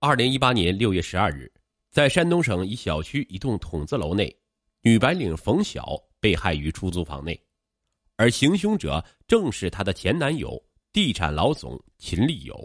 [0.00, 1.52] 二零一八年六月十二日，
[1.90, 4.32] 在山东省一小区一栋筒子楼内，
[4.80, 7.36] 女白领冯晓被害于出租房内，
[8.14, 10.56] 而行凶者正是她的前男友
[10.92, 12.56] 地产老总秦立友。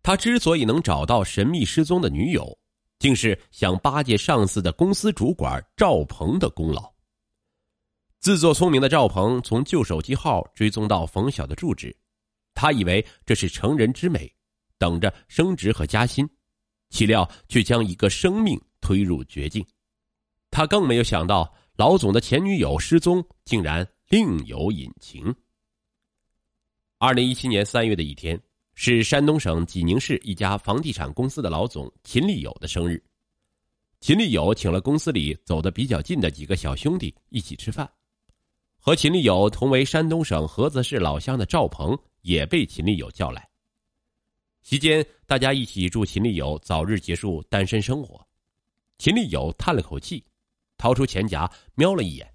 [0.00, 2.56] 他之所以能找到神秘失踪的女友，
[3.00, 6.88] 竟是想巴结上司的公司主管赵鹏的功劳。
[8.20, 11.94] 自作聪明的赵鹏从旧手机号追踪到冯晓的住址，
[12.54, 14.32] 他以为这是成人之美。
[14.78, 16.28] 等着升职和加薪，
[16.90, 19.64] 岂料却将一个生命推入绝境。
[20.50, 25.34] 他更没有想到，老总的前女友失踪，竟然另有隐情。
[26.98, 28.40] 二零一七年三月的一天，
[28.74, 33.02] 是山东省济宁市一家房地产公司的老总秦立友的生日。
[34.00, 37.88] 秦立友请了公司里走得比较近的几个小兄弟一起吃饭，
[38.78, 43.47] 和秦立友同为山东省菏泽市老乡的赵鹏也被秦立友叫来。
[44.68, 48.22] 期间，大家一起祝秦立友早日结束单身生活。
[48.98, 50.22] 秦立友叹了口气，
[50.76, 52.30] 掏出钱夹瞄了一眼。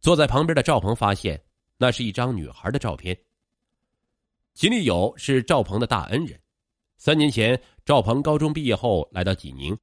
[0.00, 1.40] 坐在旁边的赵鹏发现，
[1.78, 3.16] 那是一张女孩的照片。
[4.54, 6.36] 秦立友是赵鹏的大恩人。
[6.96, 9.78] 三年前，赵鹏高中毕业后来到济宁，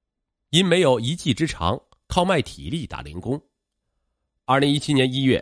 [0.50, 3.42] 因没有一技之长，靠卖体力打零工。
[4.44, 5.42] 二零一七年一月，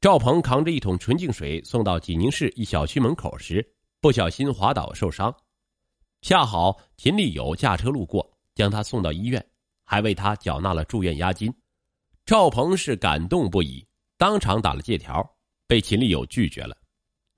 [0.00, 3.64] 赵鹏扛着一桶纯净水送到济宁市一小区门口时，
[4.00, 5.32] 不小心滑倒受伤。
[6.20, 9.44] 恰好秦立友驾车路过，将他送到医院，
[9.84, 11.52] 还为他缴纳了住院押金。
[12.26, 15.24] 赵鹏是感动不已，当场打了借条，
[15.66, 16.76] 被秦立友拒绝了。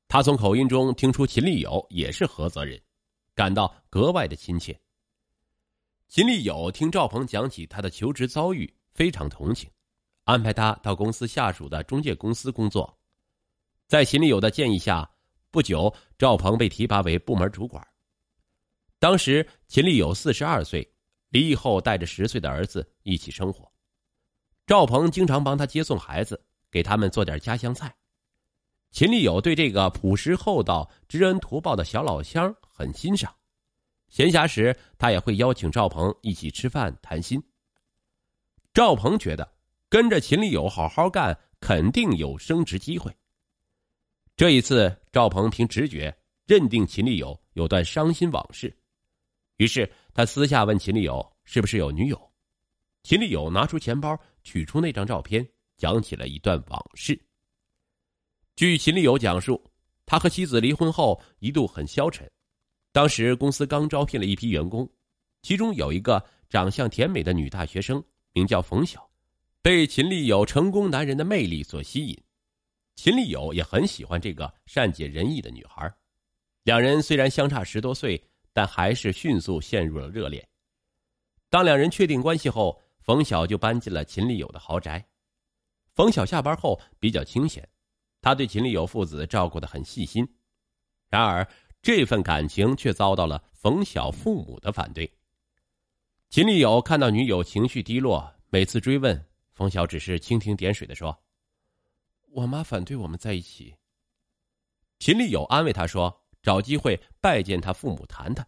[0.08, 2.80] 他从口音中听出秦立友也是菏泽人，
[3.34, 4.76] 感到格外的亲切。
[6.08, 9.70] 秦立友听赵鹏讲起他的求职遭遇，非常同情，
[10.24, 12.98] 安排他到公司下属的中介公司工作。
[13.86, 15.08] 在秦立友的建议下，
[15.52, 17.86] 不久赵鹏被提拔为部门主管。
[19.00, 20.86] 当时秦立友四十二岁，
[21.30, 23.66] 离异后带着十岁的儿子一起生活。
[24.66, 26.38] 赵鹏经常帮他接送孩子，
[26.70, 27.92] 给他们做点家乡菜。
[28.90, 33.34] 秦立友对这个朴实厚道、知恩图报的小老乡很欣赏，
[34.08, 37.42] 闲暇时他也会邀请赵鹏一起吃饭谈心。
[38.74, 39.50] 赵鹏觉得
[39.88, 43.10] 跟着秦立友好好干，肯定有升职机会。
[44.36, 48.76] 这一次，赵鹏凭直觉认定秦立友有段伤心往事。
[49.60, 52.18] 于是他私下问秦立友是不是有女友，
[53.02, 57.20] 秦立友拿出钱包，取出那张照片，讲起了一段往事。
[58.56, 59.62] 据秦立友讲述，
[60.06, 62.26] 他和妻子离婚后一度很消沉，
[62.90, 64.90] 当时公司刚招聘了一批员工，
[65.42, 69.10] 其中有一个长相甜美的女大学生，名叫冯晓，
[69.60, 72.18] 被秦立友成功男人的魅力所吸引，
[72.96, 75.92] 秦立友也很喜欢这个善解人意的女孩，
[76.62, 78.18] 两人虽然相差十多岁。
[78.60, 80.46] 但还是迅速陷入了热恋。
[81.48, 85.02] 当两人确定关系后，冯晓就搬进了秦立友的豪宅。
[85.94, 87.66] 冯晓下班后比较清闲，
[88.20, 90.28] 他对秦立友父子照顾的很细心。
[91.08, 91.48] 然而，
[91.80, 95.10] 这份感情却遭到了冯晓父母的反对。
[96.28, 101.18] 秦立友看到女友情绪低落，每次追问，冯晓只是蜻蜓点水的说
[102.28, 103.74] ：“我妈反对我们在一起。”
[105.00, 106.14] 秦立友安慰他说。
[106.42, 108.46] 找机会拜见他父母谈谈，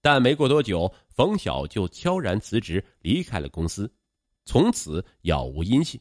[0.00, 3.92] 但没过多久，冯晓就悄然辞职离开了公司，
[4.44, 6.00] 从此杳无音信。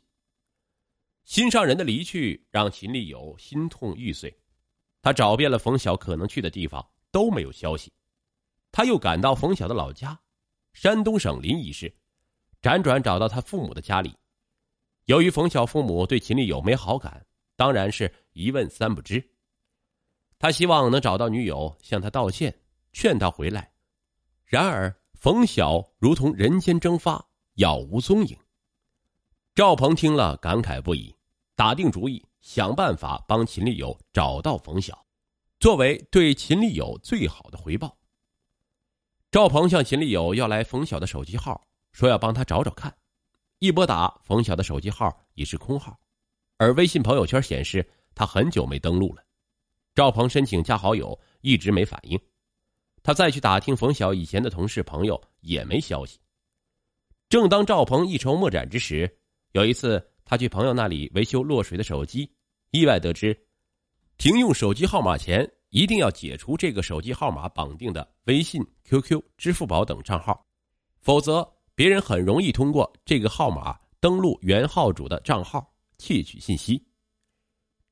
[1.23, 4.35] 心上人的离去让秦立友心痛欲碎，
[5.01, 7.91] 他找遍了冯晓可能去的地方都没有消息，
[8.71, 10.19] 他又赶到冯晓的老家，
[10.73, 11.93] 山东省临沂市，
[12.61, 14.15] 辗转找到他父母的家里。
[15.05, 17.25] 由于冯晓父母对秦立友没好感，
[17.55, 19.30] 当然是一问三不知。
[20.41, 22.57] 他希望能找到女友，向她道歉，
[22.93, 23.71] 劝她回来。
[24.43, 27.23] 然而，冯晓如同人间蒸发，
[27.57, 28.35] 杳无踪影。
[29.53, 31.15] 赵鹏听了，感慨不已，
[31.55, 35.05] 打定主意想办法帮秦立友找到冯晓，
[35.59, 37.95] 作为对秦立友最好的回报。
[39.29, 42.91] 赵鹏向秦立友要来冯晓的手机号，说要帮他找找看。
[43.59, 45.99] 一拨打，冯晓的手机号已是空号，
[46.57, 49.23] 而微信朋友圈显示他很久没登录了。
[49.93, 52.19] 赵鹏申请加好友，一直没反应。
[53.03, 56.19] 他再去打听冯晓以前的同事朋友，也没消息。
[57.27, 59.11] 正当赵鹏一筹莫展之时，
[59.51, 62.31] 有一次他去朋友那里维修落水的手机，
[62.71, 63.37] 意外得知，
[64.17, 70.45] 停用手机号码前一定要解除这个手机号码绑定的微信、QQ、支付宝等账号，
[71.01, 71.45] 否则
[71.75, 76.81] 别人很容易通过这个号码登录原号主的账号窃取信息。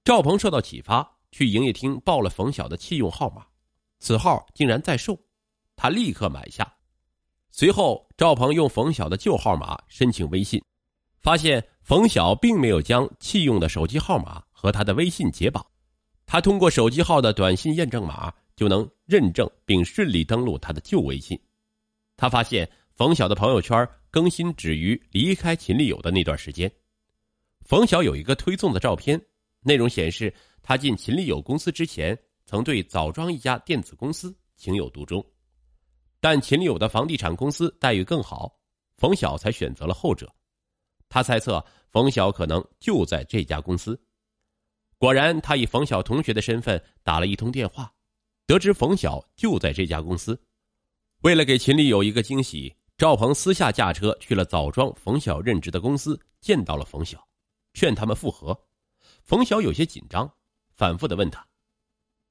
[0.05, 1.19] 赵鹏受到启发。
[1.31, 3.45] 去营业厅报了冯晓的弃用号码，
[3.99, 5.17] 此号竟然在售，
[5.75, 6.71] 他立刻买下。
[7.51, 10.63] 随后，赵鹏用冯晓的旧号码申请微信，
[11.19, 15.65] 发现冯晓并没有将弃用的手机号码和他的微信解绑。
[16.25, 21.39] 他通过手机号的短信验证码就能认证并顺利登录他的旧微信。
[22.15, 26.71] 他发现冯晓的朋友圈更新止于离开秦立友的那段时间。
[27.65, 29.19] 冯晓有一个推送的照片，
[29.61, 30.33] 内容显示
[30.69, 35.25] 他进秦立友公司之前曾对枣庄一家电子公司情有独钟。
[36.19, 38.56] 但秦立友的房地产公司待遇更好，
[38.95, 40.31] 冯晓才选择了后者。
[41.10, 44.00] 他猜测冯晓可能就在这家公司。
[45.00, 47.92] 果然，他以冯晓同学的身份打了一通电话，
[48.45, 50.39] 得知冯晓就在这家公司。
[51.21, 57.27] 为了给秦立友一个惊喜，赵鹏私下驾车去了枣庄冯晓任职的公司，见到了冯晓，
[57.74, 58.56] 劝他们复合。
[59.24, 60.31] 冯晓有些紧张，
[60.79, 61.45] 反复的问他：“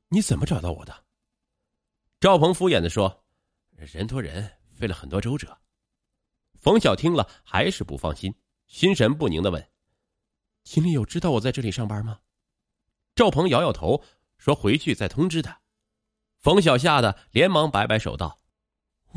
[0.08, 1.04] 你怎么找到我的？”
[2.18, 3.22] 赵鹏敷衍的说。
[3.76, 5.56] 人托人，费了很多周折。
[6.58, 8.34] 冯晓听了还是不放心，
[8.66, 9.70] 心神不宁的问
[10.64, 12.20] ：“秦丽有知道我在这里上班吗？”
[13.14, 14.02] 赵鹏摇摇头，
[14.38, 15.60] 说：“回去再通知他。”
[16.40, 18.40] 冯晓吓得连忙摆摆手道：“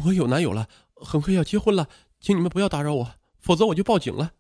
[0.06, 1.88] 我有男友了，很快要结婚了，
[2.20, 4.34] 请你们不要打扰我，否则我就报警了。”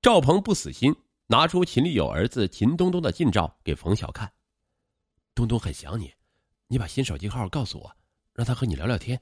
[0.00, 0.94] 赵鹏不死心，
[1.34, 4.32] 拿出秦立友儿子秦东东的近照给冯晓看
[5.34, 6.08] ：“东东很想你，
[6.68, 7.92] 你把新手机号告诉我。”
[8.32, 9.20] 让他和你聊聊天，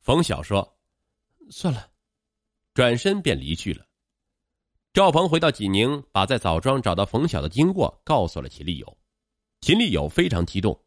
[0.00, 0.76] 冯晓说
[1.50, 1.88] ：“算了。”
[2.74, 3.86] 转身便离去了。
[4.92, 8.98] 赵鹏回到济宁，把在枣庄找到冯晓的经过告诉了秦立友。
[9.62, 10.78] 秦立友非常激动。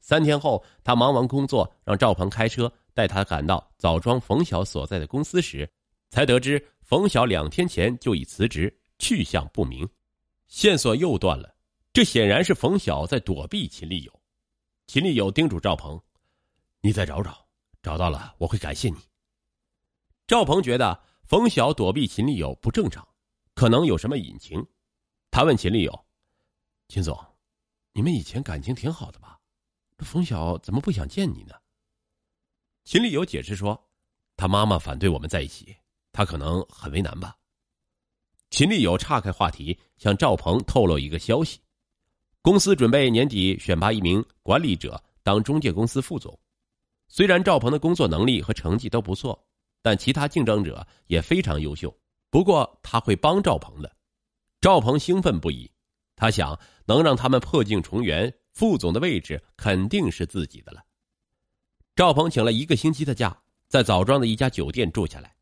[0.00, 5.66] 三天后，他忙完工作，让赵鹏开车带他赶到枣庄冯晓所在的公司时，
[6.10, 9.88] 才得知冯晓两天前就已辞职，去向不明，
[10.52, 11.56] 线索又断了。
[11.94, 14.22] 这显然是冯晓在躲避秦立友。
[14.86, 15.98] 秦立友叮嘱赵鹏。
[16.82, 17.48] 你再找找，
[17.82, 18.96] 找到了我会感谢你。
[20.26, 23.06] 赵鹏觉得冯晓躲避秦立友不正常，
[23.54, 24.62] 可能有什么隐情。
[25.30, 26.06] 他问秦立友
[26.88, 27.18] ：“秦总，
[27.94, 29.40] 你们以前感情挺好的吧？
[29.96, 31.54] 这冯晓怎么不想见你呢？”
[32.84, 33.88] 秦立友解释说
[34.36, 35.74] ：“他妈妈反对我们在一起，
[36.12, 37.34] 他可能很为难吧。”
[38.52, 41.58] 秦立友岔开话题，向赵鹏透露一个消息：
[42.42, 46.38] 公司准备年底选拔一名管理者当中介公司副总。
[47.08, 49.42] 虽然赵鹏的工作能力和成绩都不错，
[49.80, 51.92] 但其他竞争者也非常优秀。
[52.28, 53.90] 不过他会帮赵鹏的。
[54.60, 55.70] 赵鹏兴奋不已，
[56.14, 60.84] 他想能让他们破镜重圆，副总的位置肯定是自己的了。
[61.96, 63.34] 赵鹏请了一个星期的假，
[63.66, 65.34] 在枣庄的一家酒店住下来。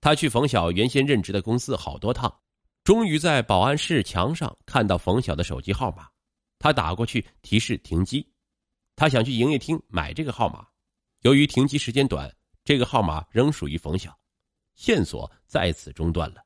[0.00, 2.32] 他去冯晓原先任职的公司好多趟，
[2.88, 6.08] 终于在保安室墙上看到冯晓的手机号码。
[6.58, 8.26] 他打过去提示停机，
[8.96, 10.66] 他想去营业厅买这个号码。
[11.20, 14.18] 由于停机时间短，这个号码仍属于冯晓，
[14.74, 16.42] 线索再次中断了。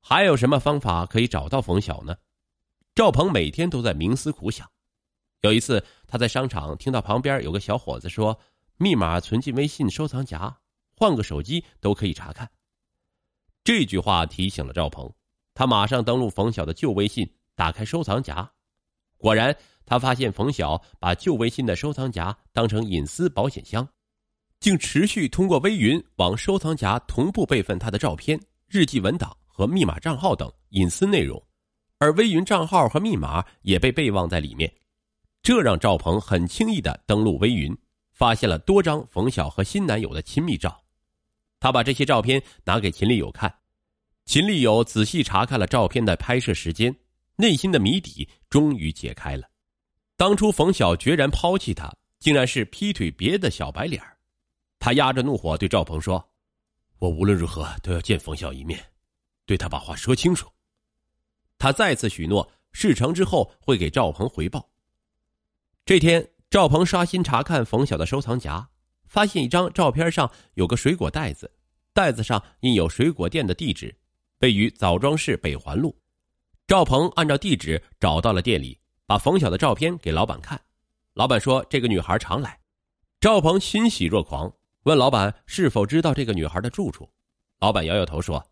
[0.00, 2.16] 还有什么方法可以找到冯晓呢？
[2.94, 4.66] 赵鹏每天都在冥思苦想。
[5.42, 8.40] 有一次，他在商场听到旁边有个小伙子说
[8.80, 10.58] ：“密码存进微信收藏夹，
[10.96, 12.50] 换个手机都可以查看。”
[13.62, 15.14] 这句话提醒了赵鹏，
[15.58, 18.48] 他马上登录冯晓的旧微信，打开收藏夹，
[19.16, 19.52] 果然。
[19.84, 23.88] 他发现冯晓把旧微信的收藏夹当成隐私保险箱，
[24.60, 31.42] 竟持续通过微云往收藏夹同步备份他的照片、日记文档和密码账号等隐私内容，
[31.98, 34.72] 而微云账号和密码也被备忘在里面。
[35.42, 37.76] 这让赵鹏很轻易的登录微云，
[38.12, 40.80] 发现了多张冯晓和新男友的亲密照。
[41.58, 43.52] 他把这些照片拿给秦立友看，
[44.28, 46.94] 秦立友仔细查看了照片的拍摄时间，
[47.36, 49.48] 内心的谜底终于解开了。
[50.18, 54.02] 当初冯晓决然抛弃他，竟然是劈腿别的小白脸
[54.78, 56.22] 他压着怒火对赵鹏说
[57.00, 58.78] ：“我无论如何都要见冯晓一面，
[59.46, 60.46] 对他把话说清楚。”
[61.56, 64.68] 他再次许诺，事成之后会给赵鹏回报。
[65.86, 68.68] 这天，赵鹏刷新查看冯晓的收藏夹，
[69.06, 71.50] 发现一张照片上有个水果袋子，
[71.94, 73.96] 袋子上印有水果店的地址，
[74.40, 75.96] 位于枣庄市北环路。
[76.66, 78.78] 赵鹏按照地址找到了店里。
[79.08, 80.60] 把冯晓的照片给老板看，
[81.14, 82.60] 老板说这个女孩常来。
[83.18, 84.52] 赵鹏欣喜若狂，
[84.82, 87.08] 问老板是否知道这个女孩的住处。
[87.60, 88.46] 老板摇摇头说：“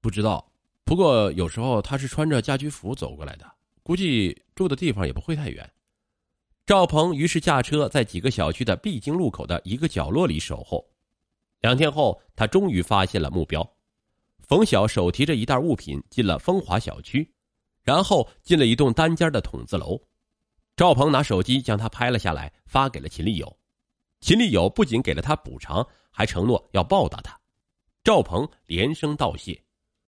[0.00, 0.50] 不知道，
[0.82, 3.44] 不过有时候她是穿着家居服走过来的，
[3.82, 5.70] 估计住的地方也不会太远。”
[6.64, 10.82] 赵鹏于是驾车在几个小区的必经路口的一个角落里守候。
[11.60, 13.71] 两天后，他终于发现了目标。
[14.52, 17.26] 冯晓手提着一袋物品进了风华小区。
[17.82, 19.98] 然后进了一栋单间的筒子楼，
[20.76, 23.56] 赵鹏拿手机将他拍了下来，发给了秦立友。
[24.20, 27.34] 秦立友不仅给了他补偿，还承诺要报答他。
[28.04, 29.58] 赵鹏连声道谢。